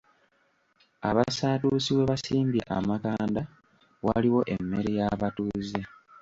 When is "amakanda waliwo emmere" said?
2.77-4.89